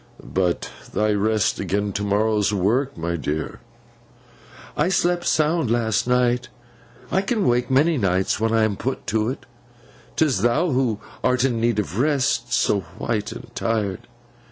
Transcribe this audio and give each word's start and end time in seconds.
'But 0.23 0.71
thy 0.95 1.11
rest 1.13 1.61
agen 1.61 1.93
to 1.93 2.01
morrow's 2.03 2.51
work, 2.51 2.97
my 2.97 3.15
dear.' 3.15 3.59
'I 4.75 4.89
slept 4.89 5.25
sound 5.27 5.69
last 5.69 6.07
night. 6.07 6.49
I 7.11 7.21
can 7.21 7.47
wake 7.47 7.69
many 7.69 7.99
nights, 7.99 8.39
when 8.39 8.51
I 8.51 8.63
am 8.63 8.77
put 8.77 9.05
to 9.05 9.29
it. 9.29 9.45
'Tis 10.15 10.41
thou 10.41 10.71
who 10.71 10.99
art 11.23 11.43
in 11.45 11.61
need 11.61 11.77
of 11.77 11.99
rest—so 11.99 12.79
white 12.97 13.31
and 13.31 13.53
tired. 13.53 14.07